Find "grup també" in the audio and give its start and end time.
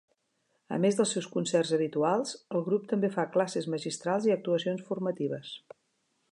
2.69-3.13